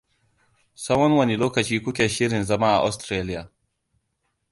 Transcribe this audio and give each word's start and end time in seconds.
Tsahon 0.77 1.13
wane 1.17 1.35
lokaci 1.43 1.75
ku 1.83 1.91
ke 1.97 2.05
shirin 2.15 2.43
zama 2.49 2.69
a 2.75 2.83
Ostiraliya? 2.87 3.43